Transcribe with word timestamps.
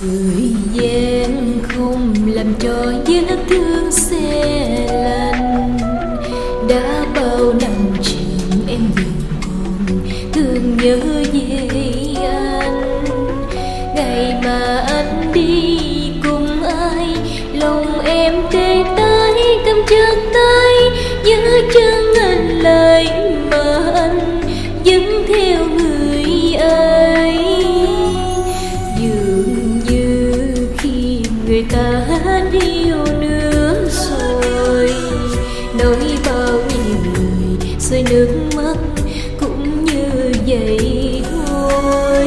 thời 0.00 0.54
gian 0.72 1.58
không 1.62 2.14
làm 2.26 2.54
cho 2.58 2.92
vết 3.06 3.36
thương 3.48 3.90
xe 3.90 4.86
lạnh 4.92 5.78
đã 6.68 7.06
bao 7.14 7.52
năm 7.60 7.90
chuyện 8.04 8.66
em 8.68 8.80
vẫn 8.96 9.12
còn 9.42 10.00
thương 10.32 10.76
nhớ 10.76 10.98
về 11.32 11.68
anh 12.30 12.82
ngày 13.96 14.40
mà 14.44 14.84
anh 14.88 15.32
đi 15.34 15.78
cùng 16.22 16.62
ai, 16.62 17.16
lòng 17.54 18.00
em 18.04 18.34
tê 18.52 18.84
tái 18.96 19.32
cầm 19.66 19.76
chặt 19.86 20.16
tay 20.32 21.02
nhớ 21.24 21.60
chân 21.74 21.87
người 31.92 32.60
yêu 32.60 33.04
nữa 33.20 33.74
rồi. 33.88 34.94
Nói 35.78 36.18
bao 36.26 36.52
nhiêu 36.68 36.96
lời 37.04 37.76
rơi 37.80 38.04
nước 38.10 38.28
mắt 38.56 38.76
cũng 39.40 39.84
như 39.84 40.32
vậy 40.46 41.22
thôi. 41.30 42.26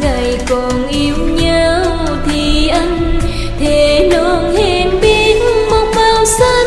Ngày 0.00 0.38
còn 0.48 0.88
yêu 0.88 1.16
nhau 1.16 1.84
thì 2.26 2.68
anh 2.68 3.20
thề 3.60 4.08
non 4.12 4.54
hẹn 4.56 5.00
biết 5.00 5.36
một 5.70 5.86
màu 5.96 6.24
xanh. 6.24 6.66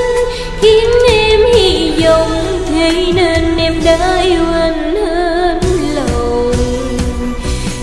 Khiến 0.61 0.89
em 1.09 1.39
hy 1.53 1.91
vọng 2.05 2.31
thế 2.69 3.05
nên 3.15 3.57
em 3.57 3.73
đã 3.85 4.21
yêu 4.21 4.45
anh 4.53 4.95
hết 4.95 5.59
lòng. 5.95 6.52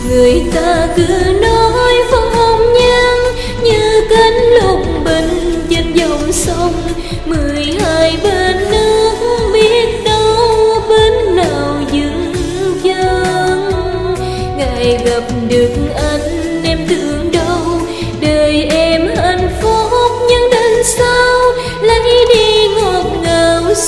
Người 0.08 0.42
ta 0.54 0.88
cứ 0.96 1.33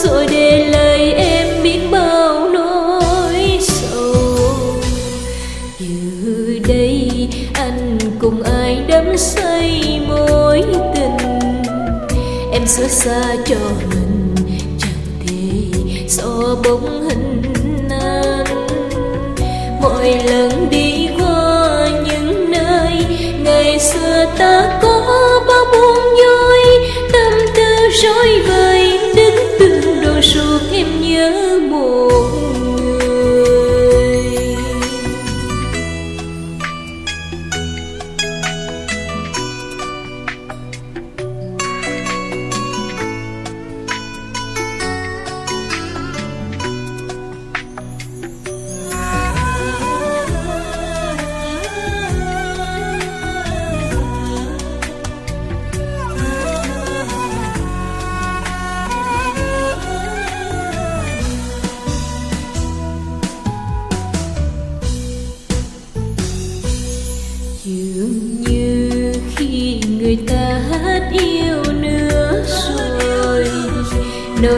rồi 0.05 0.27
để 0.31 0.69
lời 0.71 1.13
em 1.13 1.63
biết 1.63 1.81
bao 1.91 2.49
nỗi 2.49 3.59
sầu. 3.61 4.47
Giờ 5.79 6.59
đây, 6.69 7.29
anh 7.55 7.99
cùng 8.21 8.43
ai 8.43 8.79
đắm 8.89 9.17
say 9.17 10.01
mối 10.09 10.63
tình? 10.95 11.39
Em 12.53 12.67
xót 12.67 12.91
xa 12.91 13.37
cho 13.47 13.57
mình, 13.91 14.35
chẳng 14.79 15.27
thể 15.27 15.81
so 16.09 16.57
bóng 16.65 17.09
hình 17.09 17.43
anh 17.91 18.45
mỗi 19.83 20.17
lần 20.25 20.69
đi 20.71 21.09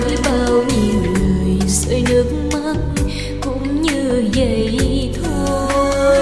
với 0.01 0.17
bao 0.25 0.65
nhiêu 0.69 1.01
lời 1.15 1.59
rơi 1.69 2.03
nước 2.09 2.25
mắt, 2.53 2.77
cũng 3.41 3.83
như 3.83 4.25
vậy 4.37 5.11
thôi. 5.23 6.19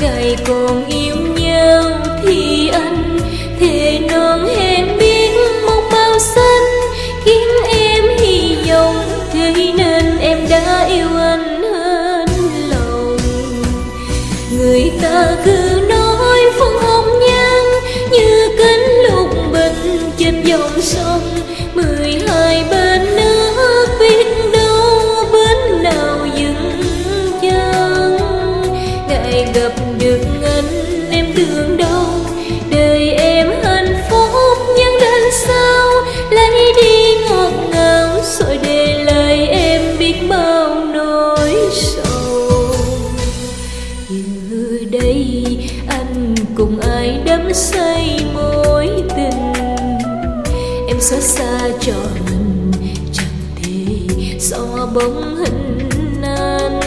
Ngày 0.00 0.36
còn 0.46 0.86
yêu 0.86 1.16
nhau 1.16 1.82
thì 2.22 2.68
anh 2.68 3.18
thề 3.60 4.00
non 4.10 4.46
hẹn 4.56 4.98
biết 4.98 5.30
một 5.66 5.82
màu 5.92 6.18
xanh. 6.18 6.90
Khiến 7.24 7.48
em 7.72 8.04
hy 8.18 8.56
vọng 8.70 8.96
thế 9.32 9.72
nên 9.76 10.18
em 10.18 10.38
đã 10.50 10.84
yêu 10.84 11.08
anh 11.18 11.62
hết 11.62 12.26
lòng. 12.70 13.16
Người 14.58 14.92
ta 15.02 15.36
cứ 15.44 15.86
nói 15.88 16.38
phong 16.58 16.78
hồng 16.82 17.20
nhan, 17.28 17.62
như 18.10 18.48
cánh 18.58 18.84
lục 19.10 19.30
bình 19.52 20.10
trên 20.18 20.42
dòng 20.44 20.80
sông. 20.80 21.20
Ai 46.90 47.20
đắm 47.26 47.54
say 47.54 48.26
mối 48.34 48.88
tình. 49.16 49.52
Em 50.88 51.00
xót 51.00 51.22
xa 51.22 51.58
cho 51.80 51.92
mình, 52.26 52.70
chẳng 53.12 53.26
thể 53.56 54.38
so 54.38 54.86
bóng 54.94 55.36
hình 55.36 56.22
anh 56.22 56.80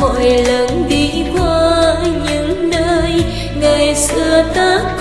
mỗi 0.00 0.42
lần 0.46 0.88
đi 0.88 1.24
qua 1.34 1.96
những 2.26 2.70
nơi 2.70 3.24
ngày 3.60 3.94
xưa 3.94 4.44
ta 4.54 4.93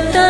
đi 0.00 0.27